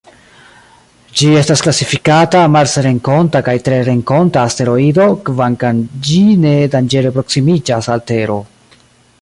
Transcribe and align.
Ĝi 1.19 1.27
estas 1.41 1.61
klasifikata 1.65 2.41
marsrenkonta 2.55 3.43
kaj 3.49 3.55
terrenkonta 3.67 4.47
asteroido 4.47 5.05
kvankam 5.29 5.85
ĝi 6.09 6.21
ne 6.47 6.57
danĝere 6.77 7.13
proksimiĝas 7.19 7.93
al 7.97 8.05
Tero. 8.13 8.41